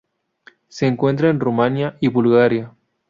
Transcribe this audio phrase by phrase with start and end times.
[0.67, 2.73] Se encuentra en Rumanía y Bulgaria.